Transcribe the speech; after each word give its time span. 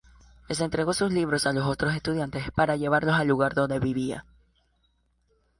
Les 0.49 0.59
entregó 0.61 0.93
sus 0.95 1.13
libros 1.13 1.45
a 1.45 1.53
los 1.53 1.67
otros 1.67 1.93
estudiantes 1.93 2.49
para 2.55 2.75
llevarlos 2.75 3.13
al 3.13 3.27
lugar 3.27 3.53
donde 3.53 3.77
vivía. 3.77 4.25